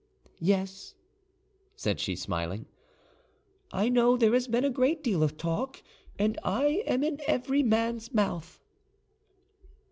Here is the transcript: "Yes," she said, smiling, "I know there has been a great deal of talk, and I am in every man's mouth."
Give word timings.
"Yes," 0.39 0.95
she 1.75 1.95
said, 1.95 1.99
smiling, 1.99 2.65
"I 3.71 3.87
know 3.87 4.17
there 4.17 4.33
has 4.33 4.47
been 4.47 4.63
a 4.65 4.71
great 4.71 5.03
deal 5.03 5.21
of 5.21 5.37
talk, 5.37 5.83
and 6.17 6.39
I 6.43 6.83
am 6.87 7.03
in 7.03 7.21
every 7.27 7.61
man's 7.61 8.11
mouth." 8.11 8.59